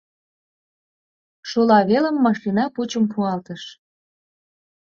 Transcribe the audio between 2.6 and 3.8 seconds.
пучым пуалтыш.